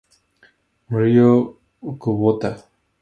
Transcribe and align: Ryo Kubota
Ryo 0.93 1.31
Kubota 2.01 2.49